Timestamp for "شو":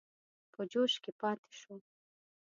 1.59-1.75